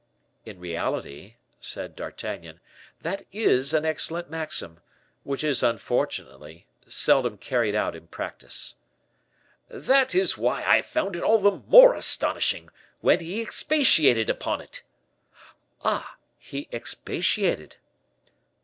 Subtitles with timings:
[0.47, 2.59] '""In reality," said D'Artagnan,
[3.01, 4.79] "that is an excellent maxim,
[5.21, 8.73] which is, unfortunately, seldom carried out in practice."
[9.69, 12.69] "That is why I found it all the more astonishing,
[13.01, 14.81] when he expatiated upon it."
[15.83, 16.17] "Ah!
[16.39, 17.75] he expatiated?"